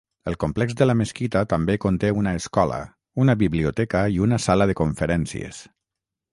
El 0.29 0.35
complex 0.43 0.71
de 0.79 0.87
la 0.87 0.95
mesquita 1.01 1.43
també 1.51 1.75
conté 1.83 2.11
una 2.23 2.33
escola, 2.39 2.81
una 3.27 3.37
biblioteca 3.45 4.03
i 4.17 4.21
una 4.29 4.43
sala 4.49 4.71
de 4.73 4.81
conferències. 4.83 5.65